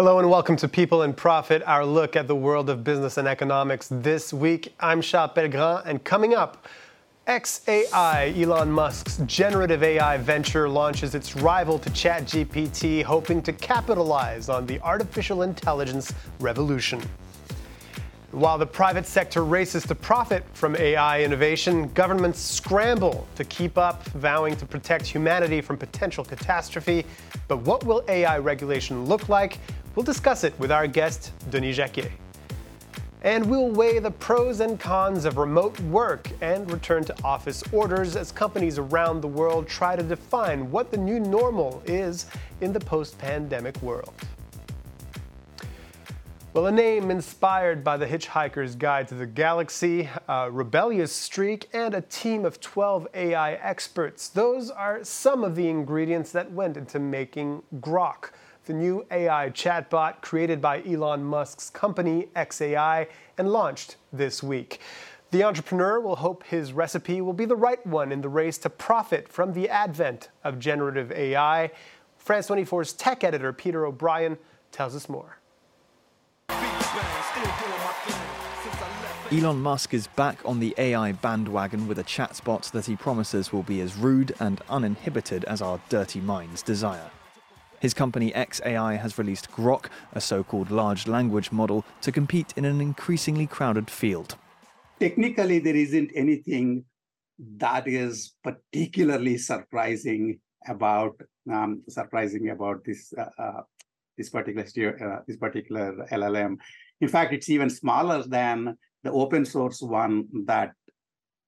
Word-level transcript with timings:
Hello 0.00 0.18
and 0.18 0.30
welcome 0.30 0.56
to 0.56 0.66
People 0.66 1.02
and 1.02 1.14
Profit, 1.14 1.62
our 1.66 1.84
look 1.84 2.16
at 2.16 2.26
the 2.26 2.34
world 2.34 2.70
of 2.70 2.82
business 2.82 3.18
and 3.18 3.28
economics. 3.28 3.86
This 3.90 4.32
week, 4.32 4.72
I'm 4.80 5.02
Charles 5.02 5.32
Pellegrin, 5.32 5.84
and 5.84 6.02
coming 6.02 6.32
up, 6.32 6.66
XAI, 7.26 8.34
Elon 8.42 8.72
Musk's 8.72 9.18
generative 9.26 9.82
AI 9.82 10.16
venture, 10.16 10.70
launches 10.70 11.14
its 11.14 11.36
rival 11.36 11.78
to 11.80 11.90
ChatGPT, 11.90 13.02
hoping 13.02 13.42
to 13.42 13.52
capitalize 13.52 14.48
on 14.48 14.64
the 14.64 14.80
artificial 14.80 15.42
intelligence 15.42 16.14
revolution. 16.38 17.02
While 18.32 18.58
the 18.58 18.66
private 18.66 19.06
sector 19.06 19.44
races 19.44 19.84
to 19.86 19.94
profit 19.96 20.44
from 20.52 20.76
AI 20.76 21.24
innovation, 21.24 21.92
governments 21.94 22.38
scramble 22.38 23.26
to 23.34 23.42
keep 23.42 23.76
up, 23.76 24.06
vowing 24.10 24.54
to 24.58 24.66
protect 24.66 25.04
humanity 25.04 25.60
from 25.60 25.76
potential 25.76 26.24
catastrophe. 26.24 27.04
But 27.48 27.56
what 27.62 27.82
will 27.82 28.04
AI 28.06 28.38
regulation 28.38 29.04
look 29.06 29.28
like? 29.28 29.58
We'll 29.96 30.04
discuss 30.04 30.44
it 30.44 30.56
with 30.60 30.70
our 30.70 30.86
guest, 30.86 31.32
Denis 31.50 31.76
Jacquet. 31.76 32.12
And 33.22 33.44
we'll 33.50 33.70
weigh 33.70 33.98
the 33.98 34.12
pros 34.12 34.60
and 34.60 34.78
cons 34.78 35.24
of 35.24 35.36
remote 35.36 35.78
work 35.80 36.30
and 36.40 36.70
return 36.70 37.04
to 37.04 37.24
office 37.24 37.64
orders 37.72 38.14
as 38.14 38.30
companies 38.30 38.78
around 38.78 39.20
the 39.20 39.28
world 39.28 39.66
try 39.66 39.96
to 39.96 40.02
define 40.02 40.70
what 40.70 40.92
the 40.92 40.96
new 40.96 41.18
normal 41.18 41.82
is 41.86 42.26
in 42.60 42.72
the 42.72 42.80
post 42.80 43.18
pandemic 43.18 43.82
world. 43.82 44.14
Well, 46.52 46.66
a 46.66 46.72
name 46.72 47.10
inspired 47.10 47.82
by 47.84 47.96
the 47.96 48.06
Hitchhiker's 48.06 48.76
Guide 48.76 49.08
to 49.08 49.14
the 49.14 49.26
Galaxy, 49.26 50.08
a 50.28 50.50
rebellious 50.50 51.12
streak, 51.12 51.68
and 51.72 51.94
a 51.94 52.00
team 52.00 52.44
of 52.44 52.60
12 52.60 53.08
AI 53.14 53.52
experts. 53.54 54.28
Those 54.28 54.70
are 54.70 55.04
some 55.04 55.44
of 55.44 55.56
the 55.56 55.68
ingredients 55.68 56.32
that 56.32 56.50
went 56.50 56.76
into 56.76 56.98
making 56.98 57.62
Grok, 57.80 58.30
the 58.70 58.76
new 58.76 59.04
AI 59.10 59.50
chatbot 59.50 60.20
created 60.20 60.60
by 60.60 60.80
Elon 60.84 61.24
Musk's 61.24 61.70
company, 61.70 62.28
XAI, 62.36 63.08
and 63.36 63.50
launched 63.50 63.96
this 64.12 64.44
week. 64.44 64.78
The 65.32 65.42
entrepreneur 65.42 65.98
will 65.98 66.14
hope 66.14 66.44
his 66.44 66.72
recipe 66.72 67.20
will 67.20 67.32
be 67.32 67.46
the 67.46 67.56
right 67.56 67.84
one 67.84 68.12
in 68.12 68.20
the 68.20 68.28
race 68.28 68.58
to 68.58 68.70
profit 68.70 69.28
from 69.28 69.54
the 69.54 69.68
advent 69.68 70.28
of 70.44 70.60
generative 70.60 71.10
AI. 71.10 71.72
France 72.16 72.46
24's 72.46 72.92
tech 72.92 73.24
editor, 73.24 73.52
Peter 73.52 73.84
O'Brien, 73.84 74.38
tells 74.70 74.94
us 74.94 75.08
more. 75.08 75.38
Elon 79.32 79.60
Musk 79.60 79.92
is 79.94 80.06
back 80.06 80.38
on 80.44 80.60
the 80.60 80.76
AI 80.78 81.10
bandwagon 81.10 81.88
with 81.88 81.98
a 81.98 82.04
chatbot 82.04 82.70
that 82.70 82.86
he 82.86 82.94
promises 82.94 83.52
will 83.52 83.64
be 83.64 83.80
as 83.80 83.96
rude 83.96 84.32
and 84.38 84.60
uninhibited 84.68 85.42
as 85.46 85.60
our 85.60 85.80
dirty 85.88 86.20
minds 86.20 86.62
desire. 86.62 87.10
His 87.80 87.94
company 87.94 88.30
XAI 88.32 88.98
has 88.98 89.16
released 89.18 89.50
Grok, 89.50 89.86
a 90.12 90.20
so 90.20 90.44
called 90.44 90.70
large 90.70 91.08
language 91.08 91.50
model, 91.50 91.84
to 92.02 92.12
compete 92.12 92.52
in 92.56 92.66
an 92.66 92.80
increasingly 92.80 93.46
crowded 93.46 93.90
field. 93.90 94.36
Technically, 95.00 95.58
there 95.60 95.74
isn't 95.74 96.10
anything 96.14 96.84
that 97.56 97.88
is 97.88 98.34
particularly 98.44 99.38
surprising 99.38 100.38
about 100.68 101.18
um, 101.50 101.82
surprising 101.88 102.50
about 102.50 102.84
this 102.84 103.14
uh, 103.16 103.30
uh, 103.42 103.62
this 104.18 104.28
particular 104.28 104.66
uh, 105.02 105.22
this 105.26 105.38
particular 105.38 106.06
LLM. 106.12 106.58
In 107.00 107.08
fact, 107.08 107.32
it's 107.32 107.48
even 107.48 107.70
smaller 107.70 108.22
than 108.22 108.76
the 109.02 109.10
open 109.10 109.46
source 109.46 109.80
one 109.80 110.26
that 110.44 110.72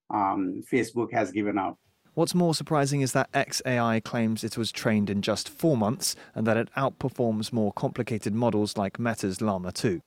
um, 0.08 0.62
Facebook 0.72 1.12
has 1.12 1.30
given 1.30 1.58
out. 1.58 1.76
What's 2.14 2.34
more 2.34 2.54
surprising 2.54 3.00
is 3.00 3.12
that 3.12 3.32
XAI 3.32 4.04
claims 4.04 4.44
it 4.44 4.58
was 4.58 4.70
trained 4.70 5.08
in 5.08 5.22
just 5.22 5.48
four 5.48 5.78
months 5.78 6.14
and 6.34 6.46
that 6.46 6.58
it 6.58 6.68
outperforms 6.76 7.54
more 7.54 7.72
complicated 7.72 8.34
models 8.34 8.76
like 8.76 8.98
Meta's 8.98 9.40
Llama 9.40 9.72
2. 9.72 9.98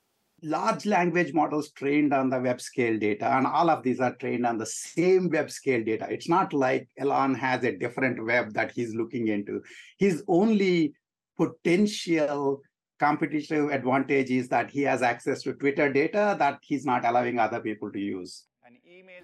Large 0.44 0.86
language 0.86 1.34
models 1.34 1.72
trained 1.72 2.14
on 2.14 2.30
the 2.30 2.40
web 2.40 2.62
scale 2.62 3.00
data, 3.00 3.36
and 3.36 3.48
all 3.48 3.72
of 3.72 3.82
these 3.82 4.00
are 4.00 4.14
trained 4.18 4.46
on 4.46 4.60
the 4.60 4.68
same 4.68 5.30
web 5.30 5.50
scale 5.50 5.84
data. 5.84 6.06
It's 6.08 6.30
not 6.30 6.54
like 6.54 6.88
Elon 7.00 7.34
has 7.34 7.64
a 7.64 7.76
different 7.76 8.24
web 8.24 8.54
that 8.54 8.70
he's 8.70 8.94
looking 8.94 9.30
into. 9.30 9.64
His 9.98 10.24
only 10.28 10.94
potential 11.36 12.62
competitive 13.00 13.72
advantage 13.72 14.30
is 14.30 14.48
that 14.50 14.70
he 14.70 14.84
has 14.84 15.02
access 15.02 15.42
to 15.42 15.54
Twitter 15.54 15.92
data 15.92 16.36
that 16.38 16.60
he's 16.62 16.86
not 16.86 17.04
allowing 17.04 17.40
other 17.40 17.62
people 17.62 17.92
to 17.92 18.00
use. 18.00 18.44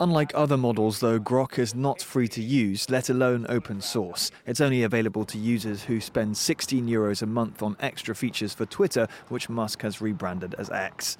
Unlike 0.01 0.31
other 0.33 0.57
models, 0.57 0.99
though, 0.99 1.19
Grok 1.19 1.59
is 1.59 1.75
not 1.75 2.01
free 2.01 2.27
to 2.29 2.41
use, 2.41 2.89
let 2.89 3.07
alone 3.09 3.45
open 3.49 3.81
source. 3.81 4.31
It's 4.47 4.59
only 4.59 4.81
available 4.81 5.25
to 5.25 5.37
users 5.37 5.83
who 5.83 6.01
spend 6.01 6.37
16 6.37 6.87
euros 6.87 7.21
a 7.21 7.27
month 7.27 7.61
on 7.61 7.77
extra 7.79 8.15
features 8.15 8.51
for 8.51 8.65
Twitter, 8.65 9.07
which 9.29 9.47
Musk 9.47 9.83
has 9.83 10.01
rebranded 10.01 10.55
as 10.57 10.71
X. 10.71 11.19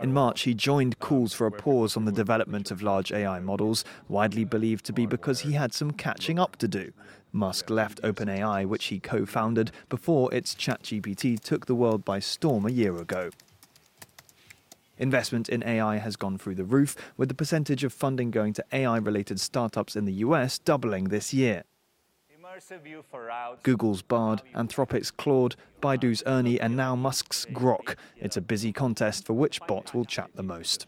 In 0.00 0.12
March, 0.14 0.40
he 0.42 0.54
joined 0.54 0.98
calls 1.00 1.34
for 1.34 1.46
a 1.46 1.52
pause 1.52 1.98
on 1.98 2.06
the 2.06 2.12
development 2.12 2.70
of 2.70 2.80
large 2.80 3.12
AI 3.12 3.40
models, 3.40 3.84
widely 4.08 4.44
believed 4.44 4.86
to 4.86 4.94
be 4.94 5.04
because 5.04 5.40
he 5.40 5.52
had 5.52 5.74
some 5.74 5.90
catching 5.90 6.38
up 6.38 6.56
to 6.56 6.66
do. 6.66 6.92
Musk 7.30 7.68
left 7.68 8.00
OpenAI, 8.00 8.64
which 8.64 8.86
he 8.86 8.98
co 8.98 9.26
founded, 9.26 9.70
before 9.90 10.32
its 10.32 10.54
ChatGPT 10.54 11.38
took 11.38 11.66
the 11.66 11.74
world 11.74 12.06
by 12.06 12.20
storm 12.20 12.64
a 12.64 12.70
year 12.70 12.96
ago. 12.96 13.30
Investment 14.98 15.48
in 15.48 15.62
AI 15.62 15.96
has 15.96 16.16
gone 16.16 16.38
through 16.38 16.54
the 16.54 16.64
roof, 16.64 16.96
with 17.16 17.28
the 17.28 17.34
percentage 17.34 17.84
of 17.84 17.92
funding 17.92 18.30
going 18.30 18.52
to 18.52 18.64
AI 18.72 18.98
related 18.98 19.40
startups 19.40 19.96
in 19.96 20.04
the 20.04 20.12
US 20.14 20.58
doubling 20.58 21.04
this 21.04 21.32
year. 21.32 21.64
Google's 23.62 24.02
Bard, 24.02 24.42
Anthropic's 24.54 25.10
Claude, 25.10 25.56
Baidu's 25.80 26.22
Ernie, 26.26 26.60
and 26.60 26.76
now 26.76 26.94
Musk's 26.94 27.46
Grok. 27.46 27.96
It's 28.16 28.36
a 28.36 28.42
busy 28.42 28.72
contest 28.72 29.24
for 29.24 29.32
which 29.32 29.60
bot 29.66 29.94
will 29.94 30.04
chat 30.04 30.30
the 30.34 30.42
most. 30.42 30.86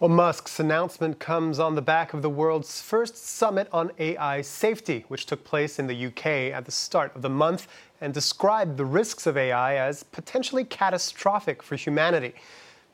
Well, 0.00 0.10
Musk's 0.10 0.60
announcement 0.60 1.18
comes 1.18 1.58
on 1.58 1.76
the 1.76 1.80
back 1.80 2.12
of 2.12 2.20
the 2.20 2.28
world's 2.28 2.82
first 2.82 3.16
summit 3.16 3.68
on 3.72 3.90
AI 3.98 4.42
safety, 4.42 5.06
which 5.08 5.24
took 5.24 5.44
place 5.44 5.78
in 5.78 5.86
the 5.86 6.06
UK 6.08 6.52
at 6.52 6.66
the 6.66 6.70
start 6.70 7.16
of 7.16 7.22
the 7.22 7.30
month 7.30 7.66
and 8.02 8.12
described 8.12 8.76
the 8.76 8.84
risks 8.84 9.26
of 9.26 9.38
AI 9.38 9.76
as 9.76 10.02
potentially 10.02 10.62
catastrophic 10.62 11.62
for 11.62 11.74
humanity. 11.74 12.34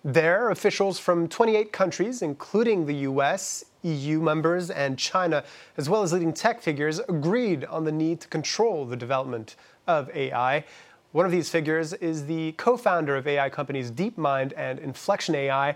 There, 0.04 0.50
officials 0.50 1.00
from 1.00 1.26
28 1.26 1.72
countries, 1.72 2.22
including 2.22 2.86
the 2.86 2.94
US, 3.08 3.64
EU 3.82 4.20
members, 4.20 4.70
and 4.70 4.96
China, 4.96 5.42
as 5.76 5.88
well 5.88 6.04
as 6.04 6.12
leading 6.12 6.32
tech 6.32 6.62
figures, 6.62 7.00
agreed 7.00 7.64
on 7.64 7.82
the 7.82 7.92
need 7.92 8.20
to 8.20 8.28
control 8.28 8.84
the 8.84 8.96
development 8.96 9.56
of 9.88 10.08
AI. 10.14 10.64
One 11.10 11.26
of 11.26 11.32
these 11.32 11.50
figures 11.50 11.92
is 11.94 12.26
the 12.26 12.52
co 12.52 12.76
founder 12.76 13.16
of 13.16 13.26
AI 13.26 13.50
companies 13.50 13.90
DeepMind 13.90 14.52
and 14.56 14.78
Inflection 14.78 15.34
AI. 15.34 15.74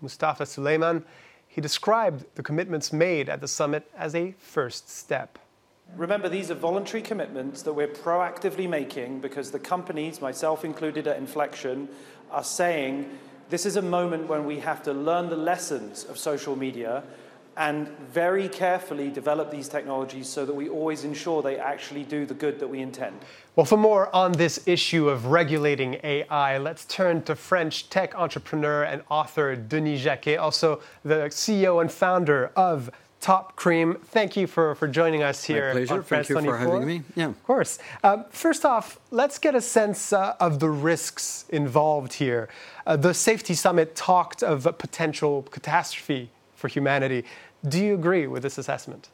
Mustafa 0.00 0.44
Suleyman, 0.44 1.04
he 1.46 1.60
described 1.60 2.24
the 2.34 2.42
commitments 2.42 2.92
made 2.92 3.28
at 3.28 3.40
the 3.40 3.48
summit 3.48 3.90
as 3.96 4.14
a 4.14 4.32
first 4.38 4.88
step. 4.88 5.38
Remember, 5.96 6.28
these 6.28 6.50
are 6.50 6.54
voluntary 6.54 7.02
commitments 7.02 7.62
that 7.62 7.72
we're 7.72 7.88
proactively 7.88 8.68
making 8.68 9.20
because 9.20 9.50
the 9.50 9.58
companies, 9.58 10.20
myself 10.20 10.64
included 10.64 11.06
at 11.06 11.16
Inflection, 11.16 11.88
are 12.30 12.44
saying 12.44 13.08
this 13.48 13.64
is 13.64 13.76
a 13.76 13.82
moment 13.82 14.28
when 14.28 14.44
we 14.44 14.58
have 14.60 14.82
to 14.82 14.92
learn 14.92 15.30
the 15.30 15.36
lessons 15.36 16.04
of 16.04 16.18
social 16.18 16.54
media 16.54 17.02
and 17.58 17.88
very 18.12 18.48
carefully 18.48 19.10
develop 19.10 19.50
these 19.50 19.68
technologies 19.68 20.28
so 20.28 20.46
that 20.46 20.54
we 20.54 20.68
always 20.68 21.04
ensure 21.04 21.42
they 21.42 21.58
actually 21.58 22.04
do 22.04 22.24
the 22.24 22.34
good 22.34 22.60
that 22.60 22.68
we 22.68 22.78
intend. 22.80 23.18
Well, 23.56 23.66
for 23.66 23.76
more 23.76 24.14
on 24.14 24.32
this 24.32 24.60
issue 24.66 25.08
of 25.08 25.26
regulating 25.26 25.98
AI, 26.04 26.58
let's 26.58 26.84
turn 26.84 27.22
to 27.22 27.34
French 27.34 27.90
tech 27.90 28.14
entrepreneur 28.14 28.84
and 28.84 29.02
author 29.10 29.56
Denis 29.56 30.02
Jacquet, 30.02 30.36
also 30.36 30.80
the 31.04 31.26
CEO 31.30 31.80
and 31.80 31.90
founder 31.90 32.52
of 32.54 32.90
Top 33.20 33.56
Cream. 33.56 33.96
Thank 34.04 34.36
you 34.36 34.46
for, 34.46 34.76
for 34.76 34.86
joining 34.86 35.24
us 35.24 35.42
here. 35.42 35.68
My 35.68 35.72
pleasure. 35.72 35.94
On 35.94 36.02
France 36.04 36.28
Thank 36.28 36.44
you 36.44 36.50
24. 36.50 36.58
for 36.58 36.72
having 36.72 36.86
me. 36.86 37.02
Yeah. 37.16 37.26
Of 37.26 37.42
course. 37.42 37.80
Um, 38.04 38.24
first 38.30 38.64
off, 38.64 39.00
let's 39.10 39.40
get 39.40 39.56
a 39.56 39.60
sense 39.60 40.12
uh, 40.12 40.36
of 40.38 40.60
the 40.60 40.70
risks 40.70 41.44
involved 41.48 42.12
here. 42.12 42.48
Uh, 42.86 42.96
the 42.96 43.12
Safety 43.12 43.54
Summit 43.54 43.96
talked 43.96 44.44
of 44.44 44.66
a 44.66 44.72
potential 44.72 45.42
catastrophe 45.50 46.30
for 46.58 46.68
humanity. 46.68 47.24
Do 47.68 47.78
you 47.84 47.94
agree 47.94 48.26
with 48.26 48.42
this 48.42 48.56
assessment? 48.56 49.08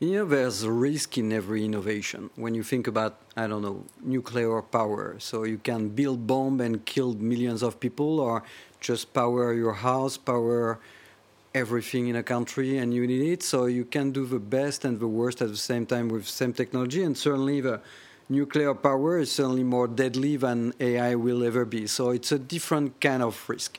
You 0.00 0.12
know, 0.12 0.24
there's 0.26 0.62
a 0.62 0.70
risk 0.70 1.18
in 1.18 1.32
every 1.32 1.64
innovation. 1.64 2.30
When 2.36 2.54
you 2.54 2.62
think 2.62 2.86
about, 2.86 3.16
I 3.36 3.46
don't 3.46 3.62
know, 3.62 3.84
nuclear 4.02 4.60
power, 4.60 5.16
so 5.18 5.44
you 5.44 5.58
can 5.58 5.88
build 5.88 6.26
bomb 6.26 6.60
and 6.60 6.84
kill 6.84 7.14
millions 7.14 7.62
of 7.62 7.80
people, 7.80 8.20
or 8.20 8.42
just 8.80 9.14
power 9.14 9.54
your 9.54 9.72
house, 9.72 10.16
power 10.16 10.78
everything 11.54 12.08
in 12.08 12.16
a 12.16 12.22
country, 12.22 12.78
and 12.78 12.92
you 12.92 13.06
need 13.06 13.32
it. 13.32 13.42
So 13.42 13.66
you 13.66 13.84
can 13.84 14.10
do 14.10 14.26
the 14.26 14.40
best 14.40 14.84
and 14.84 15.00
the 15.00 15.06
worst 15.06 15.40
at 15.40 15.48
the 15.48 15.56
same 15.56 15.86
time 15.86 16.08
with 16.08 16.28
same 16.28 16.52
technology, 16.52 17.02
and 17.02 17.16
certainly 17.16 17.60
the 17.60 17.80
nuclear 18.28 18.74
power 18.74 19.18
is 19.18 19.32
certainly 19.32 19.64
more 19.64 19.86
deadly 19.86 20.36
than 20.36 20.74
AI 20.80 21.14
will 21.14 21.42
ever 21.44 21.64
be. 21.64 21.86
So 21.86 22.10
it's 22.10 22.32
a 22.32 22.38
different 22.38 23.00
kind 23.00 23.22
of 23.22 23.48
risk. 23.48 23.78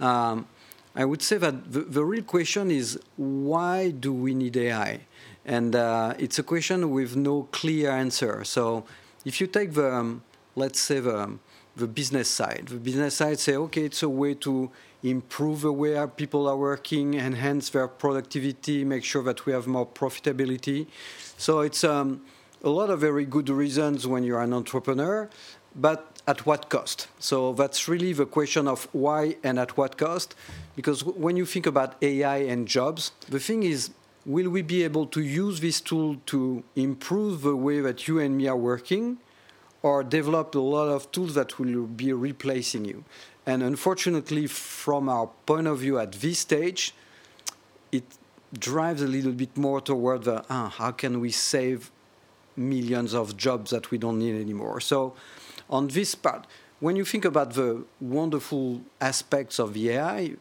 Um, 0.00 0.46
I 0.94 1.04
would 1.04 1.22
say 1.22 1.38
that 1.38 1.72
the, 1.72 1.80
the, 1.80 2.04
real 2.04 2.22
question 2.22 2.70
is 2.70 2.98
why 3.16 3.90
do 3.90 4.12
we 4.12 4.34
need 4.34 4.56
AI? 4.56 5.00
And 5.44 5.76
uh, 5.76 6.14
it's 6.18 6.38
a 6.38 6.42
question 6.42 6.90
with 6.90 7.16
no 7.16 7.48
clear 7.52 7.90
answer. 7.90 8.44
So 8.44 8.84
if 9.24 9.40
you 9.40 9.46
take 9.46 9.74
the, 9.74 9.94
um, 9.94 10.22
let's 10.56 10.80
say 10.80 10.98
the, 11.00 11.38
the 11.76 11.86
business 11.86 12.28
side, 12.28 12.66
the 12.68 12.76
business 12.76 13.14
side 13.16 13.38
say, 13.38 13.54
okay, 13.56 13.84
it's 13.84 14.02
a 14.02 14.08
way 14.08 14.34
to 14.34 14.70
improve 15.02 15.62
the 15.62 15.72
way 15.72 16.04
people 16.16 16.48
are 16.48 16.56
working, 16.56 17.14
enhance 17.14 17.70
their 17.70 17.88
productivity, 17.88 18.84
make 18.84 19.04
sure 19.04 19.22
that 19.22 19.46
we 19.46 19.52
have 19.52 19.66
more 19.66 19.86
profitability. 19.86 20.86
So 21.38 21.60
it's 21.60 21.84
um, 21.84 22.22
a 22.62 22.68
lot 22.68 22.90
of 22.90 23.00
very 23.00 23.24
good 23.24 23.48
reasons 23.48 24.06
when 24.06 24.24
you're 24.24 24.42
an 24.42 24.52
entrepreneur, 24.52 25.30
but 25.74 26.09
at 26.26 26.46
what 26.46 26.68
cost? 26.68 27.08
So 27.18 27.52
that's 27.52 27.88
really 27.88 28.12
the 28.12 28.26
question 28.26 28.68
of 28.68 28.88
why 28.92 29.36
and 29.42 29.58
at 29.58 29.76
what 29.76 29.96
cost. 29.96 30.34
Because 30.76 31.04
when 31.04 31.36
you 31.36 31.46
think 31.46 31.66
about 31.66 31.96
AI 32.02 32.38
and 32.38 32.68
jobs, 32.68 33.12
the 33.28 33.40
thing 33.40 33.62
is, 33.62 33.90
will 34.26 34.50
we 34.50 34.62
be 34.62 34.84
able 34.84 35.06
to 35.06 35.20
use 35.20 35.60
this 35.60 35.80
tool 35.80 36.16
to 36.26 36.62
improve 36.76 37.42
the 37.42 37.56
way 37.56 37.80
that 37.80 38.06
you 38.06 38.18
and 38.18 38.36
me 38.36 38.46
are 38.48 38.56
working? 38.56 39.18
or 39.82 40.02
develop 40.02 40.54
a 40.54 40.58
lot 40.58 40.88
of 40.88 41.10
tools 41.10 41.34
that 41.34 41.58
will 41.58 41.86
be 41.86 42.12
replacing 42.12 42.84
you. 42.84 43.04
And 43.46 43.62
unfortunately, 43.62 44.46
from 44.46 45.08
our 45.08 45.28
point 45.46 45.66
of 45.66 45.78
view 45.78 45.98
at 45.98 46.12
this 46.12 46.40
stage, 46.40 46.94
it 47.90 48.04
drives 48.52 49.00
a 49.02 49.06
little 49.06 49.32
bit 49.32 49.56
more 49.56 49.80
toward 49.80 50.24
the 50.24 50.44
ah, 50.50 50.68
how 50.68 50.90
can 50.90 51.20
we 51.20 51.30
save 51.30 51.90
millions 52.56 53.14
of 53.14 53.36
jobs 53.36 53.70
that 53.70 53.90
we 53.90 53.96
don't 53.96 54.18
need 54.18 54.38
anymore. 54.38 54.80
So, 54.80 55.14
on 55.70 55.88
this 55.88 56.14
part, 56.14 56.46
when 56.80 56.96
you 56.96 57.04
think 57.04 57.24
about 57.24 57.54
the 57.54 57.84
wonderful 58.00 58.82
aspects 59.00 59.58
of 59.58 59.72
the 59.74 59.90
AI, 59.90 60.32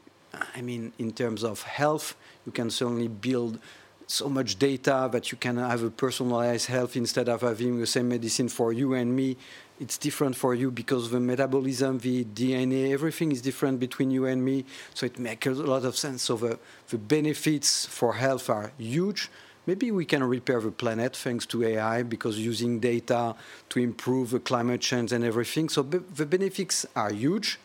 I 0.55 0.61
mean, 0.61 0.91
in 0.97 1.11
terms 1.11 1.43
of 1.43 1.61
health, 1.63 2.15
you 2.45 2.51
can 2.51 2.69
certainly 2.69 3.07
build 3.07 3.59
so 4.07 4.27
much 4.27 4.57
data 4.57 5.07
that 5.11 5.31
you 5.31 5.37
can 5.37 5.57
have 5.57 5.83
a 5.83 5.91
personalized 5.91 6.65
health 6.65 6.95
instead 6.95 7.29
of 7.29 7.41
having 7.41 7.79
the 7.79 7.85
same 7.85 8.09
medicine 8.09 8.49
for 8.49 8.73
you 8.73 8.95
and 8.95 9.15
me. 9.15 9.37
It's 9.79 9.97
different 9.97 10.35
for 10.35 10.55
you 10.55 10.71
because 10.71 11.11
the 11.11 11.19
metabolism, 11.19 11.99
the 11.99 12.25
DNA, 12.25 12.91
everything 12.91 13.31
is 13.31 13.41
different 13.41 13.79
between 13.79 14.09
you 14.09 14.25
and 14.25 14.43
me. 14.43 14.65
So 14.95 15.05
it 15.05 15.19
makes 15.19 15.45
a 15.45 15.51
lot 15.51 15.85
of 15.85 15.95
sense. 15.95 16.23
So 16.23 16.37
the, 16.37 16.59
the 16.89 16.97
benefits 16.97 17.85
for 17.85 18.13
health 18.13 18.49
are 18.49 18.71
huge. 18.77 19.29
Maybe 19.69 19.91
we 19.91 20.05
can 20.13 20.23
repair 20.23 20.59
the 20.61 20.71
planet 20.71 21.15
thanks 21.15 21.45
to 21.51 21.63
AI 21.63 22.01
because 22.01 22.39
using 22.39 22.79
data 22.79 23.35
to 23.71 23.77
improve 23.79 24.31
the 24.31 24.39
climate 24.39 24.81
change 24.81 25.09
and 25.15 25.23
everything. 25.23 25.69
So 25.69 25.83
the 25.83 26.25
benefits 26.25 26.87
are 26.95 27.11
huge. 27.11 27.59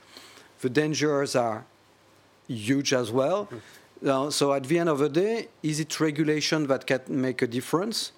The 0.61 0.69
dangers 0.69 1.35
are 1.35 1.65
huge 2.47 2.93
as 2.93 3.09
well. 3.11 3.41
Mm-hmm. 3.47 4.11
Uh, 4.11 4.31
so 4.39 4.53
at 4.53 4.65
the 4.65 4.79
end 4.83 4.91
of 4.91 4.99
the 4.99 5.09
day, 5.09 5.49
is 5.62 5.81
it 5.81 5.99
regulation 5.99 6.67
that 6.67 6.87
can 6.87 7.01
make 7.09 7.41
a 7.41 7.47
difference? 7.47 8.12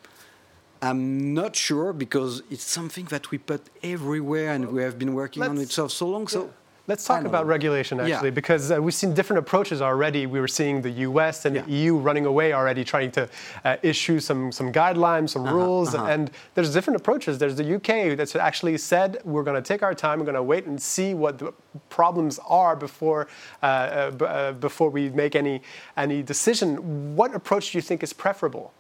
I'm 0.83 1.33
not 1.33 1.55
sure 1.55 1.93
because 1.93 2.43
it's 2.51 2.69
something 2.79 3.05
that 3.15 3.31
we 3.31 3.39
put 3.39 3.63
everywhere 3.85 4.51
and 4.51 4.63
we 4.75 4.83
have 4.83 4.99
been 4.99 5.15
working 5.15 5.43
Let's, 5.43 5.51
on 5.51 5.59
it 5.59 5.71
for 5.71 5.89
so 5.89 6.09
long. 6.09 6.27
Yeah. 6.33 6.47
Let's 6.89 7.05
talk 7.05 7.25
about 7.25 7.47
regulation 7.47 7.99
actually, 7.99 8.29
yeah. 8.29 8.35
because 8.35 8.71
uh, 8.71 8.81
we've 8.81 8.95
seen 8.95 9.13
different 9.13 9.41
approaches 9.41 9.83
already. 9.83 10.27
We 10.27 10.39
were 10.39 10.47
seeing 10.47 10.83
the 10.83 10.91
US 10.91 11.45
and 11.45 11.57
yeah. 11.57 11.63
the 11.63 11.73
EU 11.73 11.97
running 11.97 12.27
away 12.27 12.53
already, 12.53 12.85
trying 12.85 13.11
to 13.13 13.29
uh, 13.65 13.77
issue 13.83 14.21
some, 14.21 14.53
some 14.53 14.73
guidelines, 14.73 15.31
some 15.31 15.47
uh-huh, 15.47 15.55
rules, 15.55 15.95
uh-huh. 15.95 16.07
and 16.07 16.31
there's 16.55 16.73
different 16.73 17.01
approaches. 17.01 17.39
There's 17.39 17.57
the 17.57 17.75
UK 17.75 18.17
that's 18.17 18.37
actually 18.37 18.79
said 18.79 19.19
we're 19.25 19.43
going 19.43 19.61
to 19.61 19.67
take 19.67 19.83
our 19.83 19.95
time, 19.95 20.21
we're 20.21 20.27
going 20.27 20.37
to 20.37 20.43
wait 20.43 20.67
and 20.67 20.81
see 20.81 21.13
what 21.13 21.39
the 21.39 21.53
problems 21.89 22.39
are 22.49 22.77
before, 22.77 23.27
uh, 23.63 23.67
uh 23.67 24.11
b- 24.13 24.25
uh, 24.25 24.53
before 24.53 24.91
we 24.91 25.09
make 25.11 25.35
any, 25.35 25.63
any 25.97 26.23
decision. 26.23 27.17
What 27.17 27.35
approach 27.35 27.73
do 27.73 27.79
you 27.79 27.83
think 27.83 28.05
is 28.05 28.13
preferable? 28.13 28.73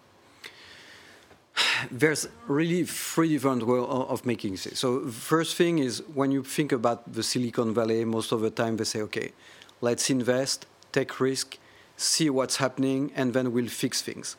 There's 1.90 2.28
really 2.46 2.84
three 2.84 3.30
different 3.30 3.66
ways 3.66 3.84
of 3.88 4.24
making 4.24 4.52
this. 4.52 4.78
So 4.78 5.06
first 5.08 5.56
thing 5.56 5.78
is 5.78 6.02
when 6.14 6.30
you 6.30 6.42
think 6.42 6.72
about 6.72 7.12
the 7.12 7.22
Silicon 7.22 7.74
Valley, 7.74 8.04
most 8.04 8.32
of 8.32 8.40
the 8.40 8.50
time 8.50 8.76
they 8.76 8.84
say, 8.84 9.00
okay, 9.02 9.32
let's 9.80 10.10
invest, 10.10 10.66
take 10.92 11.20
risk, 11.20 11.58
see 11.96 12.30
what's 12.30 12.56
happening, 12.56 13.12
and 13.14 13.32
then 13.32 13.52
we'll 13.52 13.68
fix 13.68 14.02
things. 14.02 14.36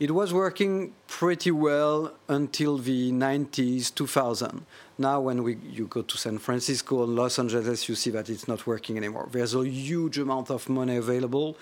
It 0.00 0.12
was 0.12 0.32
working 0.32 0.92
pretty 1.08 1.50
well 1.50 2.12
until 2.28 2.78
the 2.78 3.10
90s, 3.10 3.92
2000. 3.92 4.64
Now, 4.96 5.20
when 5.20 5.42
we, 5.42 5.56
you 5.56 5.86
go 5.86 6.02
to 6.02 6.16
San 6.16 6.38
Francisco 6.38 7.02
and 7.02 7.16
Los 7.16 7.38
Angeles, 7.38 7.88
you 7.88 7.96
see 7.96 8.10
that 8.10 8.30
it's 8.30 8.46
not 8.46 8.64
working 8.64 8.96
anymore. 8.96 9.28
There's 9.32 9.56
a 9.56 9.68
huge 9.68 10.18
amount 10.18 10.50
of 10.50 10.68
money 10.68 10.96
available. 10.96 11.56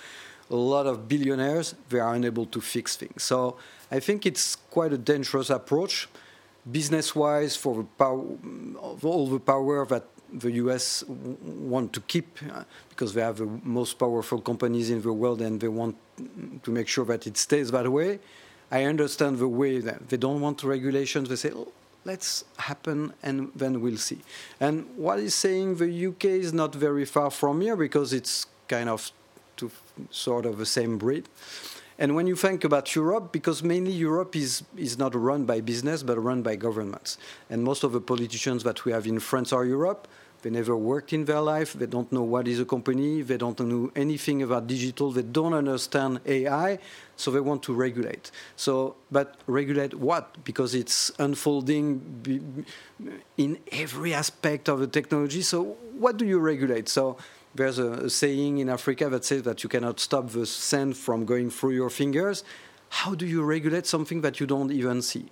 A 0.51 0.57
lot 0.57 0.87
of 0.87 1.09
billionaires, 1.09 1.75
they 1.89 1.99
are 1.99 2.15
unable 2.15 2.47
to 2.47 2.61
fix 2.61 2.97
things. 2.97 3.23
So 3.23 3.57
I 3.91 4.01
think 4.01 4.27
it's 4.27 4.57
quite 4.57 4.93
a 4.93 4.99
dangerous 4.99 5.51
approach, 5.51 6.09
business-wise, 6.71 7.57
for, 7.57 7.87
all 7.99 9.27
the 9.27 9.41
power 9.41 9.85
that 9.87 10.05
the 10.33 10.53
US 10.53 11.05
want 11.09 11.93
to 11.93 12.01
keep 12.01 12.39
uh, 12.53 12.65
because 12.91 13.15
they 13.15 13.21
have 13.21 13.39
the 13.39 13.47
most 13.63 13.95
powerful 13.99 14.41
companies 14.41 14.91
in 14.91 15.01
the 15.01 15.13
world 15.13 15.41
and 15.41 15.61
they 15.61 15.69
want 15.69 15.97
to 16.63 16.71
make 16.71 16.89
sure 16.89 17.05
that 17.05 17.27
it 17.27 17.37
stays 17.37 17.71
that 17.71 17.91
way. 17.91 18.19
I 18.71 18.85
understand 18.85 19.39
the 19.39 19.49
way 19.49 19.79
that 19.79 20.09
they 20.09 20.17
don't 20.17 20.41
want 20.41 20.65
regulations. 20.65 21.29
They 21.29 21.37
say, 21.37 21.53
oh, 21.55 21.73
let's 22.05 22.45
happen 22.59 23.13
and 23.23 23.51
then 23.55 23.81
we'll 23.81 23.97
see. 23.97 24.21
And 24.61 24.87
what 24.97 25.19
is 25.21 25.35
saying 25.35 25.77
the 25.77 26.07
UK 26.07 26.25
is 26.25 26.53
not 26.53 26.75
very 26.75 27.05
far 27.05 27.31
from 27.31 27.61
here 27.61 27.77
because 27.77 28.13
it's 28.13 28.47
kind 28.69 28.89
of 28.89 29.13
to 29.57 29.71
sort 30.11 30.47
of 30.47 30.59
the 30.59 30.67
same 30.67 30.99
breed. 30.99 31.29
And 31.99 32.15
when 32.15 32.27
you 32.27 32.37
think 32.37 32.63
about 32.65 32.95
Europe, 32.95 33.33
because 33.33 33.63
mainly 33.63 33.93
Europe 33.93 34.37
is, 34.37 34.63
is 34.77 34.99
not 34.99 35.15
run 35.15 35.47
by 35.47 35.61
business, 35.61 36.03
but 36.03 36.19
run 36.19 36.43
by 36.43 36.57
governments. 36.57 37.17
And 37.49 37.65
most 37.65 37.85
of 37.85 37.93
the 37.93 38.01
politicians 38.01 38.65
that 38.65 38.85
we 38.85 38.93
have 38.93 39.07
in 39.07 39.19
France 39.19 39.53
or 39.53 39.65
Europe, 39.65 40.07
they 40.43 40.51
never 40.51 40.77
worked 40.77 41.13
in 41.13 41.25
their 41.25 41.41
life. 41.41 41.73
They 41.73 41.87
don't 41.87 42.13
know 42.13 42.23
what 42.23 42.47
is 42.47 42.61
a 42.61 42.65
company. 42.65 43.23
They 43.23 43.39
don't 43.39 43.59
know 43.59 43.91
anything 43.97 44.43
about 44.43 44.67
digital. 44.67 45.11
They 45.11 45.23
don't 45.23 45.55
understand 45.55 46.21
AI. 46.27 46.79
So 47.17 47.31
they 47.31 47.41
want 47.41 47.63
to 47.65 47.75
regulate. 47.75 48.31
So, 48.57 48.97
but 49.11 49.37
regulate 49.47 49.95
what? 49.95 50.45
Because 50.45 50.75
it's 50.75 51.11
unfolding 51.19 52.67
in 53.39 53.59
every 53.73 54.13
aspect 54.13 54.69
of 54.69 54.81
the 54.81 54.87
technology. 54.87 55.41
So, 55.43 55.77
what 55.99 56.19
do 56.19 56.27
you 56.27 56.39
regulate? 56.39 56.89
So, 56.91 57.17
there's 57.57 57.79
a, 57.79 57.93
a 57.93 58.11
saying 58.11 58.59
in 58.59 58.69
Africa 58.69 59.09
that 59.09 59.25
says 59.25 59.43
that 59.43 59.63
you 59.63 59.69
cannot 59.69 60.01
stop 60.01 60.31
the 60.31 60.47
sand 60.47 60.97
from 60.97 61.25
going 61.25 61.51
through 61.51 61.73
your 61.73 61.91
fingers 61.91 62.45
how 62.89 63.15
do 63.15 63.27
you 63.27 63.43
regulate 63.43 63.87
something 63.87 64.21
that 64.21 64.41
you 64.41 64.47
don't 64.47 64.71
even 64.71 65.03
see? 65.03 65.27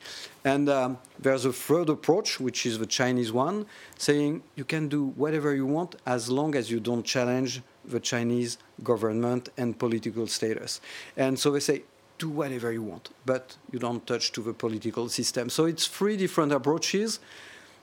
And 0.45 0.69
um, 0.69 0.99
there's 1.19 1.45
a 1.45 1.53
third 1.53 1.89
approach, 1.89 2.41
which 2.41 2.67
is 2.67 2.79
the 2.79 2.87
Chinese 2.87 3.33
one, 3.33 3.67
saying 3.97 4.43
you 4.57 4.65
can 4.65 4.89
do 4.89 5.07
whatever 5.17 5.55
you 5.55 5.67
want 5.67 5.97
as 6.07 6.31
long 6.31 6.55
as 6.55 6.71
you 6.71 6.81
don't 6.81 7.05
challenge 7.05 7.63
the 7.85 8.01
Chinese 8.01 8.59
government 8.83 9.51
and 9.57 9.79
political 9.79 10.27
status. 10.27 10.81
And 11.17 11.39
so 11.39 11.53
they 11.53 11.61
say, 11.61 11.85
do 12.19 12.29
whatever 12.29 12.73
you 12.73 12.83
want, 12.83 13.11
but 13.27 13.57
you 13.73 13.79
don't 13.79 14.07
touch 14.07 14.33
to 14.33 14.41
the 14.43 14.53
political 14.53 15.09
system. 15.09 15.49
So 15.49 15.65
it's 15.65 15.87
three 15.87 16.17
different 16.17 16.53
approaches. 16.53 17.19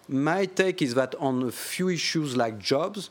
My 0.07 0.45
take 0.45 0.81
is 0.81 0.95
that 0.95 1.15
on 1.15 1.43
a 1.43 1.51
few 1.51 1.89
issues 1.89 2.37
like 2.37 2.57
jobs, 2.59 3.09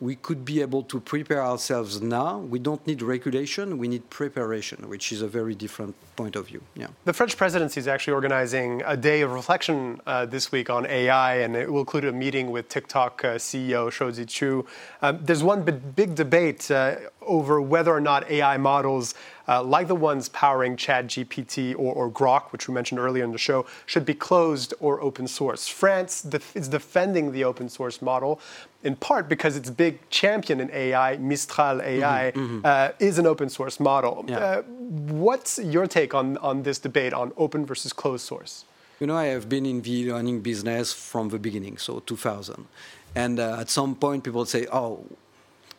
we 0.00 0.16
could 0.16 0.44
be 0.44 0.60
able 0.60 0.82
to 0.82 1.00
prepare 1.00 1.42
ourselves 1.42 2.02
now. 2.02 2.38
We 2.38 2.58
don't 2.58 2.84
need 2.86 3.00
regulation, 3.02 3.78
we 3.78 3.88
need 3.88 4.08
preparation, 4.10 4.88
which 4.88 5.12
is 5.12 5.22
a 5.22 5.28
very 5.28 5.54
different 5.54 5.94
point 6.16 6.36
of 6.36 6.48
view. 6.48 6.62
Yeah. 6.74 6.88
The 7.04 7.12
French 7.12 7.36
presidency 7.36 7.80
is 7.80 7.88
actually 7.88 8.14
organizing 8.14 8.82
a 8.86 8.96
day 8.96 9.22
of 9.22 9.32
reflection 9.32 10.00
uh, 10.06 10.26
this 10.26 10.52
week 10.52 10.70
on 10.70 10.86
AI, 10.86 11.36
and 11.36 11.56
it 11.56 11.70
will 11.70 11.80
include 11.80 12.04
a 12.04 12.12
meeting 12.12 12.50
with 12.50 12.68
TikTok 12.68 13.24
uh, 13.24 13.28
CEO 13.36 13.90
Shou 13.90 14.10
Zi 14.12 14.24
Chew. 14.24 14.66
Um, 15.02 15.18
there's 15.22 15.42
one 15.42 15.62
big 15.62 16.14
debate 16.14 16.70
uh, 16.70 16.96
over 17.26 17.60
whether 17.60 17.92
or 17.92 18.00
not 18.00 18.30
AI 18.30 18.56
models 18.56 19.14
uh, 19.46 19.62
like 19.62 19.88
the 19.88 19.94
ones 19.94 20.28
powering 20.30 20.76
ChatGPT 20.76 21.74
or, 21.74 21.92
or 21.94 22.10
Grok, 22.10 22.52
which 22.52 22.68
we 22.68 22.74
mentioned 22.74 22.98
earlier 22.98 23.24
in 23.24 23.32
the 23.32 23.38
show, 23.38 23.66
should 23.86 24.06
be 24.06 24.14
closed 24.14 24.72
or 24.80 25.00
open 25.00 25.26
source. 25.26 25.68
France 25.68 26.22
def- 26.22 26.56
is 26.56 26.68
defending 26.68 27.32
the 27.32 27.44
open 27.44 27.68
source 27.68 28.00
model, 28.00 28.40
in 28.82 28.96
part 28.96 29.28
because 29.28 29.56
its 29.56 29.70
big 29.70 29.98
champion 30.10 30.60
in 30.60 30.70
AI, 30.70 31.16
Mistral 31.18 31.82
AI, 31.82 32.32
mm-hmm, 32.34 32.40
mm-hmm. 32.40 32.60
Uh, 32.64 32.90
is 32.98 33.18
an 33.18 33.26
open 33.26 33.48
source 33.48 33.78
model. 33.78 34.24
Yeah. 34.26 34.38
Uh, 34.38 34.62
what's 34.62 35.58
your 35.58 35.86
take 35.86 36.14
on, 36.14 36.38
on 36.38 36.62
this 36.62 36.78
debate 36.78 37.12
on 37.12 37.32
open 37.36 37.66
versus 37.66 37.92
closed 37.92 38.26
source? 38.26 38.64
You 39.00 39.06
know, 39.08 39.16
I 39.16 39.26
have 39.26 39.48
been 39.48 39.66
in 39.66 39.82
the 39.82 40.12
learning 40.12 40.40
business 40.40 40.92
from 40.92 41.28
the 41.28 41.38
beginning, 41.38 41.78
so 41.78 42.00
2000. 42.00 42.66
And 43.14 43.38
uh, 43.38 43.60
at 43.60 43.70
some 43.70 43.94
point, 43.94 44.24
people 44.24 44.44
say, 44.44 44.66
oh, 44.72 45.04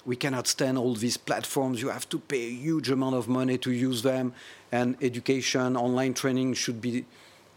we 0.06 0.16
cannot 0.16 0.48
stand 0.48 0.78
all 0.78 0.94
these 0.94 1.18
platforms. 1.18 1.82
You 1.82 1.90
have 1.90 2.08
to 2.10 2.20
pay 2.20 2.46
a 2.46 2.52
huge 2.52 2.90
amount 2.90 3.16
of 3.16 3.28
money 3.28 3.58
to 3.60 3.72
use 3.72 4.04
them. 4.04 4.34
And 4.72 4.96
education, 5.02 5.76
online 5.76 6.14
training 6.14 6.54
should 6.54 6.80
be 6.80 7.06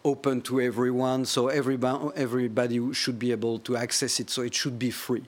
open 0.04 0.40
to 0.42 0.60
everyone. 0.60 1.26
So 1.26 1.48
everybody, 1.48 2.10
everybody 2.16 2.94
should 2.94 3.18
be 3.18 3.32
able 3.32 3.58
to 3.60 3.76
access 3.76 4.18
it. 4.20 4.30
So 4.30 4.42
it 4.42 4.54
should 4.54 4.78
be 4.78 4.90
free. 4.90 5.24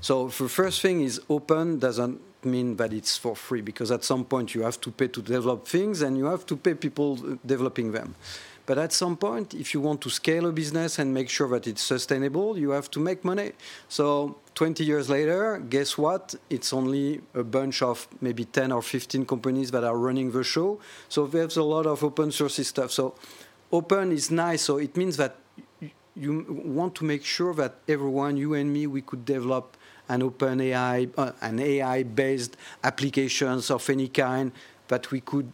So 0.00 0.28
the 0.28 0.48
first 0.48 0.80
thing 0.80 1.02
is 1.02 1.20
open 1.28 1.78
doesn't 1.78 2.20
mean 2.44 2.76
that 2.76 2.92
it's 2.92 3.16
for 3.16 3.36
free 3.36 3.60
because 3.60 3.90
at 3.90 4.02
some 4.02 4.24
point 4.24 4.54
you 4.54 4.62
have 4.62 4.80
to 4.80 4.90
pay 4.90 5.08
to 5.08 5.22
develop 5.22 5.68
things 5.68 6.02
and 6.02 6.16
you 6.16 6.24
have 6.24 6.44
to 6.46 6.56
pay 6.56 6.74
people 6.74 7.38
developing 7.46 7.92
them. 7.92 8.14
But 8.64 8.78
at 8.78 8.92
some 8.92 9.16
point, 9.16 9.54
if 9.54 9.74
you 9.74 9.80
want 9.80 10.00
to 10.02 10.10
scale 10.10 10.46
a 10.46 10.52
business 10.52 10.98
and 10.98 11.12
make 11.12 11.28
sure 11.28 11.48
that 11.48 11.66
it's 11.66 11.82
sustainable, 11.82 12.56
you 12.56 12.70
have 12.70 12.90
to 12.92 13.00
make 13.00 13.24
money. 13.24 13.52
So 13.88 14.36
20 14.54 14.84
years 14.84 15.10
later, 15.10 15.58
guess 15.58 15.98
what? 15.98 16.34
It's 16.48 16.72
only 16.72 17.20
a 17.34 17.42
bunch 17.42 17.82
of 17.82 18.06
maybe 18.20 18.44
10 18.44 18.70
or 18.70 18.82
15 18.82 19.26
companies 19.26 19.70
that 19.72 19.82
are 19.82 19.96
running 19.96 20.30
the 20.30 20.44
show. 20.44 20.78
So 21.08 21.26
there's 21.26 21.56
a 21.56 21.62
lot 21.62 21.86
of 21.86 22.04
open 22.04 22.30
source 22.30 22.64
stuff. 22.66 22.92
So 22.92 23.14
open 23.72 24.12
is 24.12 24.30
nice. 24.30 24.62
So 24.62 24.78
it 24.78 24.96
means 24.96 25.16
that 25.16 25.36
you 26.14 26.46
want 26.64 26.94
to 26.96 27.04
make 27.04 27.24
sure 27.24 27.54
that 27.54 27.76
everyone, 27.88 28.36
you 28.36 28.54
and 28.54 28.72
me, 28.72 28.86
we 28.86 29.00
could 29.00 29.24
develop 29.24 29.76
an 30.08 30.22
open 30.22 30.60
AI, 30.60 31.08
uh, 31.16 31.32
an 31.40 31.58
AI-based 31.58 32.56
applications 32.84 33.70
of 33.70 33.88
any 33.88 34.08
kind 34.08 34.52
that 34.88 35.10
we 35.10 35.20
could 35.20 35.50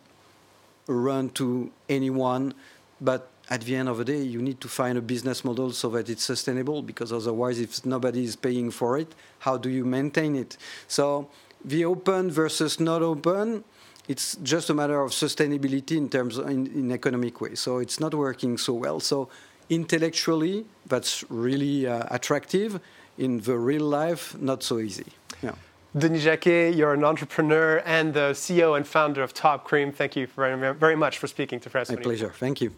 run 0.89 1.31
to 1.31 1.71
anyone. 1.89 2.55
But 3.01 3.31
at 3.51 3.63
the 3.63 3.77
end 3.77 3.89
of 3.89 3.99
the 3.99 4.05
day, 4.05 4.23
you 4.23 4.43
need 4.43 4.61
to 4.61 4.69
find 4.69 4.99
a 4.99 5.01
business 5.01 5.45
model 5.45 5.73
so 5.73 5.89
that 5.91 6.09
it's 6.09 6.23
sustainable, 6.23 6.83
because 6.83 7.13
otherwise, 7.13 7.59
if 7.59 7.85
nobody 7.87 8.25
is 8.25 8.37
paying 8.37 8.71
for 8.71 8.99
it, 8.99 9.15
how 9.41 9.57
do 9.57 9.71
you 9.71 9.85
maintain 9.85 10.37
it? 10.37 10.57
So 10.87 11.29
the 11.65 11.85
open 11.85 12.31
versus 12.31 12.79
not 12.79 13.03
open, 13.03 13.65
it's 14.07 14.37
just 14.37 14.71
a 14.71 14.75
matter 14.75 15.01
of 15.01 15.13
sustainability 15.13 15.97
in 15.97 16.09
terms 16.09 16.39
of, 16.39 16.49
in, 16.49 16.67
in 16.69 16.93
economic 16.93 17.41
way. 17.41 17.55
So 17.55 17.79
it's 17.79 18.01
not 18.01 18.15
working 18.15 18.59
so 18.59 18.73
well. 18.75 19.01
So 19.01 19.29
intellectually, 19.71 20.67
that's 20.87 21.25
really 21.31 21.87
uh, 21.87 22.05
attractive. 22.11 22.81
In 23.17 23.41
the 23.41 23.59
real 23.59 23.85
life, 23.85 24.39
not 24.39 24.63
so 24.63 24.79
easy. 24.79 25.07
Yeah. 25.43 25.53
Denis 25.97 26.23
Jacquet, 26.23 26.77
you're 26.77 26.95
an 26.95 27.03
entrepreneur 27.03 27.83
and 27.85 28.15
the 28.15 28.31
CEO 28.33 28.77
and 28.77 28.87
founder 28.87 29.23
of 29.23 29.35
Top 29.35 29.65
Cream. 29.65 29.91
Thank 29.91 30.15
you 30.15 30.29
very, 30.29 30.75
very 30.75 30.95
much 30.95 31.19
for 31.19 31.27
speaking 31.27 31.59
to 31.61 31.71
France. 31.71 31.91
My 31.91 31.97
pleasure. 31.97 32.33
Thank 32.37 32.61
you. 32.61 32.73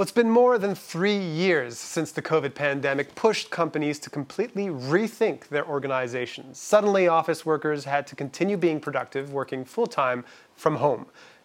Well, 0.00 0.04
it's 0.04 0.12
been 0.12 0.30
more 0.30 0.56
than 0.56 0.74
three 0.74 1.18
years 1.18 1.76
since 1.78 2.10
the 2.10 2.22
COVID 2.22 2.54
pandemic 2.54 3.14
pushed 3.14 3.50
companies 3.50 3.98
to 3.98 4.08
completely 4.08 4.68
rethink 4.68 5.48
their 5.48 5.68
organizations. 5.68 6.58
Suddenly, 6.58 7.06
office 7.06 7.44
workers 7.44 7.84
had 7.84 8.06
to 8.06 8.16
continue 8.16 8.56
being 8.56 8.80
productive, 8.80 9.30
working 9.30 9.62
full 9.62 9.86
time 9.86 10.24
from 10.56 10.76
home. 10.76 11.04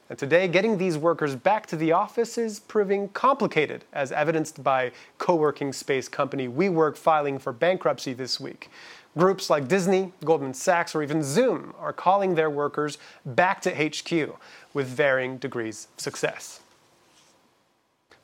And 0.09 0.17
today, 0.17 0.47
getting 0.47 0.77
these 0.77 0.97
workers 0.97 1.35
back 1.35 1.65
to 1.65 1.75
the 1.75 1.91
office 1.91 2.37
is 2.37 2.61
proving 2.61 3.09
complicated, 3.09 3.83
as 3.91 4.13
evidenced 4.13 4.63
by 4.63 4.93
co 5.17 5.35
working 5.35 5.73
space 5.73 6.07
company 6.07 6.47
WeWork 6.47 6.95
filing 6.95 7.39
for 7.39 7.51
bankruptcy 7.51 8.13
this 8.13 8.39
week. 8.39 8.69
Groups 9.17 9.49
like 9.49 9.67
Disney, 9.67 10.13
Goldman 10.23 10.53
Sachs, 10.53 10.95
or 10.95 11.03
even 11.03 11.23
Zoom 11.23 11.73
are 11.77 11.91
calling 11.91 12.35
their 12.35 12.49
workers 12.49 12.99
back 13.25 13.59
to 13.63 13.71
HQ 13.71 14.39
with 14.73 14.87
varying 14.87 15.39
degrees 15.39 15.89
of 15.97 15.99
success. 15.99 16.61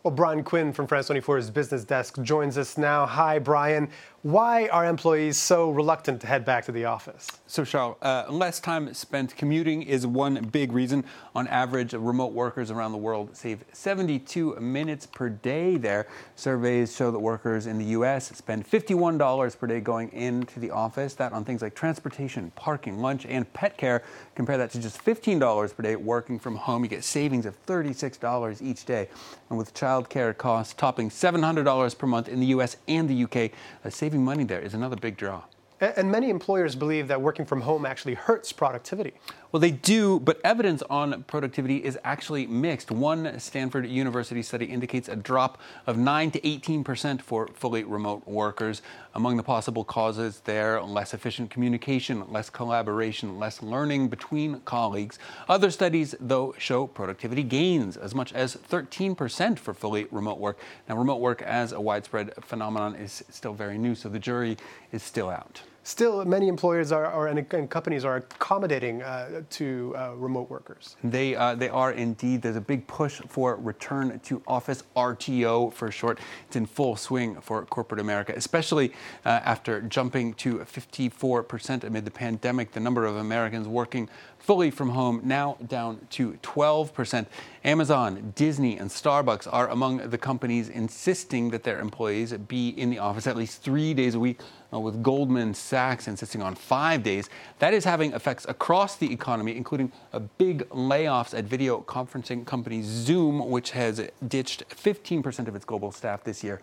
Well, 0.04 0.12
Bryan 0.12 0.44
Quinn 0.44 0.74
from 0.74 0.88
France 0.88 1.10
24's 1.10 1.52
business 1.52 1.84
desk 1.84 2.20
joins 2.24 2.58
us 2.58 2.76
now. 2.76 3.06
Hi, 3.06 3.38
Bryan. 3.38 3.88
Why 4.24 4.68
are 4.68 4.86
employees 4.86 5.36
so 5.40 5.72
reluctant 5.72 6.22
to 6.22 6.28
head 6.28 6.46
back 6.46 6.66
to 6.66 6.72
the 6.72 6.86
office? 6.86 7.28
So, 7.48 7.66
Charles, 7.66 7.98
uh, 8.04 8.26
less 8.30 8.60
time 8.60 8.94
spent 8.94 9.36
commuting 9.36 9.82
is 9.82 10.06
one 10.06 10.48
big 10.52 10.74
reason. 10.74 11.06
On 11.34 11.48
average, 11.48 11.94
remote 11.94 12.32
workers 12.32 12.70
around 12.70 12.92
the 12.92 13.00
world 13.00 13.36
save 13.36 13.66
72 13.74 14.58
minutes 14.58 15.08
per 15.08 15.30
day 15.30 15.76
there. 15.76 16.06
Surveys 16.36 16.96
show 16.96 17.10
that 17.10 17.18
workers 17.18 17.66
in 17.66 17.80
the 17.80 17.86
U.S. 17.86 18.28
spend 18.38 18.70
$51 18.70 19.58
per 19.58 19.66
day 19.66 19.80
going 19.80 20.12
into 20.14 20.60
the 20.60 20.70
office. 20.70 21.16
That 21.16 21.34
on 21.34 21.44
things 21.44 21.64
like 21.64 21.74
transportation, 21.74 22.52
parking, 22.56 23.00
lunch, 23.00 23.26
and 23.26 23.52
pet 23.54 23.76
care. 23.76 24.04
Compare 24.36 24.60
that 24.60 24.70
to 24.72 24.80
just 24.80 25.04
$15 25.04 25.76
per 25.76 25.82
day 25.82 25.96
working 25.96 26.38
from 26.38 26.58
home. 26.58 26.84
You 26.84 26.90
get 26.90 27.04
savings 27.04 27.48
of 27.48 27.58
$36 27.66 28.62
each 28.62 28.86
day. 28.86 29.10
And 29.50 29.58
with 29.58 29.74
childcare 29.74 30.38
costs 30.38 30.76
topping 30.76 31.10
$700 31.10 31.98
per 31.98 32.06
month 32.06 32.30
in 32.30 32.40
the 32.40 32.46
U.S. 32.48 32.78
and 32.88 33.10
the 33.10 33.16
U.K., 33.16 33.52
a 33.84 33.90
saving 34.12 34.26
money 34.26 34.44
there 34.44 34.60
is 34.60 34.74
another 34.74 34.98
big 34.98 35.16
draw. 35.16 35.42
And 35.82 36.12
many 36.12 36.30
employers 36.30 36.76
believe 36.76 37.08
that 37.08 37.20
working 37.20 37.44
from 37.44 37.62
home 37.62 37.88
actually 37.88 38.14
hurts 38.14 38.54
productivity. 38.54 39.14
Well, 39.52 39.60
they 39.60 39.72
do, 39.72 40.20
but 40.20 40.40
evidence 40.44 40.84
on 40.92 41.24
productivity 41.24 41.78
is 41.84 41.98
actually 42.04 42.46
mixed. 42.46 42.92
One 42.92 43.40
Stanford 43.40 43.88
University 43.88 44.44
study 44.44 44.66
indicates 44.66 45.10
a 45.10 45.16
drop 45.16 45.58
of 45.88 45.98
9 45.98 46.30
to 46.32 46.48
18 46.48 46.84
percent 46.84 47.20
for 47.24 47.48
fully 47.48 47.84
remote 47.84 48.28
workers. 48.28 48.84
Among 49.16 49.38
the 49.38 49.44
possible 49.44 49.84
causes 49.84 50.42
there, 50.42 50.80
less 50.84 51.16
efficient 51.16 51.50
communication, 51.50 52.32
less 52.32 52.52
collaboration, 52.52 53.40
less 53.40 53.64
learning 53.64 54.10
between 54.10 54.60
colleagues. 54.60 55.18
Other 55.50 55.72
studies, 55.72 56.14
though, 56.20 56.54
show 56.60 56.86
productivity 56.86 57.42
gains 57.42 57.98
as 57.98 58.14
much 58.14 58.32
as 58.34 58.54
13 58.54 59.16
percent 59.16 59.60
for 59.60 59.74
fully 59.74 60.06
remote 60.12 60.38
work. 60.38 60.60
Now, 60.88 60.96
remote 60.96 61.22
work 61.22 61.42
as 61.42 61.72
a 61.72 61.82
widespread 61.82 62.36
phenomenon 62.40 62.94
is 62.96 63.24
still 63.32 63.54
very 63.56 63.80
new, 63.80 63.96
so 63.96 64.10
the 64.10 64.20
jury 64.20 64.58
is 64.92 65.02
still 65.02 65.32
out. 65.32 65.64
Still, 65.84 66.24
many 66.26 66.48
employers 66.48 66.92
are, 66.92 67.06
are 67.06 67.28
and 67.28 67.70
companies 67.70 68.06
are 68.06 68.18
accommodating 68.18 69.02
uh, 69.02 69.42
to 69.50 69.96
uh, 69.98 70.14
remote 70.16 70.48
workers. 70.48 70.96
They 71.04 71.36
uh, 71.36 71.56
they 71.56 71.70
are 71.70 71.92
indeed. 71.92 72.44
There's 72.44 72.56
a 72.56 72.62
big 72.62 72.86
push 72.86 73.20
for 73.28 73.56
return 73.56 74.20
to 74.20 74.44
office 74.46 74.84
RTO 74.96 75.74
for 75.74 75.92
short. 75.92 76.20
It's 76.46 76.56
in 76.56 76.68
full 76.68 76.96
swing 76.96 77.42
for 77.42 77.66
corporate 77.66 78.00
America, 78.00 78.34
especially 78.36 78.94
uh, 79.26 79.30
after 79.44 79.82
jumping 79.82 80.36
to 80.36 80.60
54% 80.60 81.84
amid 81.84 82.06
the 82.06 82.12
pandemic. 82.12 82.74
The 82.74 82.80
number 82.80 83.06
of 83.06 83.16
Americans 83.16 83.68
working 83.68 84.08
fully 84.42 84.72
from 84.72 84.90
home, 84.90 85.22
now 85.24 85.56
down 85.68 86.08
to 86.10 86.34
12%. 86.42 87.26
Amazon, 87.64 88.34
Disney, 88.36 88.78
and 88.78 88.90
Starbucks 88.90 89.48
are 89.52 89.70
among 89.70 90.10
the 90.10 90.18
companies 90.18 90.68
insisting 90.68 91.52
that 91.52 91.64
their 91.64 91.80
employees 91.80 92.34
be 92.34 92.70
in 92.70 92.90
the 92.90 92.98
office 92.98 93.28
at 93.28 93.38
least 93.38 93.62
three 93.62 93.94
days 93.94 94.16
a 94.16 94.20
week, 94.20 94.40
uh, 94.74 94.80
with 94.80 95.04
Goldman 95.04 95.54
Sachs 95.54 96.08
insisting 96.08 96.42
on 96.42 96.56
five 96.56 97.04
days. 97.04 97.30
That 97.60 97.74
is 97.74 97.86
having 97.86 98.14
effects 98.14 98.46
across 98.50 98.96
the 98.98 99.12
economy, 99.12 99.56
including 99.56 99.92
big 100.38 100.68
layoffs 100.70 101.38
at 101.38 101.46
video 101.46 101.82
conferencing 101.82 102.46
company 102.46 102.82
Zoom, 102.82 103.50
which 103.50 103.72
has 103.72 104.10
ditched 104.28 104.68
15% 104.70 105.48
of 105.48 105.56
its 105.56 105.66
global 105.66 105.92
staff 105.92 106.24
this 106.24 106.44
year. 106.44 106.62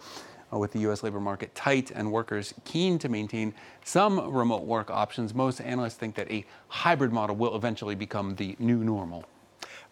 Uh, 0.50 0.58
with 0.58 0.72
the 0.72 0.78
U.S. 0.80 1.02
labor 1.02 1.20
market 1.20 1.54
tight 1.54 1.90
and 1.90 2.10
workers 2.10 2.54
keen 2.64 2.98
to 2.98 3.08
maintain 3.08 3.52
some 3.84 4.32
remote 4.32 4.64
work 4.64 4.90
options, 4.90 5.34
most 5.34 5.60
analysts 5.60 5.94
think 5.94 6.14
that 6.14 6.30
a 6.30 6.44
hybrid 6.68 7.12
model 7.12 7.36
will 7.36 7.54
eventually 7.54 7.94
become 7.94 8.34
the 8.36 8.56
new 8.58 8.82
normal. 8.82 9.24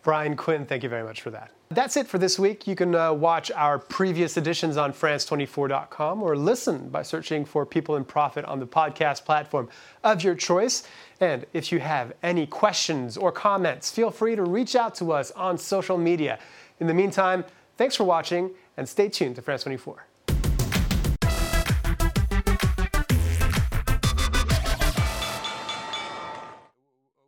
Bryan 0.03 0.37
Quinn, 0.37 0.65
thank 0.65 0.85
you 0.85 0.89
very 0.89 1.03
much 1.03 1.21
for 1.21 1.31
that. 1.31 1.51
That's 1.69 1.97
it 1.97 2.07
for 2.07 2.19
this 2.19 2.39
week. 2.39 2.69
You 2.69 2.77
can 2.77 2.95
uh, 2.95 3.13
watch 3.13 3.51
our 3.51 3.77
previous 3.77 4.37
editions 4.37 4.77
on 4.77 4.93
France24.com 4.93 6.23
or 6.23 6.37
listen 6.37 6.89
by 6.91 7.03
searching 7.03 7.45
for 7.45 7.67
People 7.67 7.97
and 7.97 8.07
Profit 8.07 8.45
on 8.45 8.61
the 8.61 8.69
podcast 8.69 9.25
platform 9.25 9.69
of 10.05 10.23
your 10.23 10.37
choice. 10.37 10.85
And 11.19 11.45
if 11.53 11.73
you 11.73 11.81
have 11.81 12.13
any 12.23 12.47
questions 12.47 13.17
or 13.17 13.33
comments, 13.33 13.91
feel 13.91 14.13
free 14.13 14.37
to 14.37 14.45
reach 14.45 14.77
out 14.77 14.95
to 14.97 15.11
us 15.11 15.33
on 15.33 15.59
social 15.59 15.99
media. 15.99 16.39
In 16.79 16.87
the 16.87 16.95
meantime, 16.95 17.45
thanks 17.77 17.97
for 17.97 18.05
watching 18.05 18.53
and 18.77 18.89
stay 18.89 19.09
tuned 19.09 19.35
to 19.35 19.43
France 19.43 19.65
24. 19.65 20.07